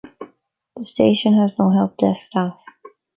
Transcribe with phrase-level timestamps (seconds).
[0.77, 2.59] The station has no help desk staff.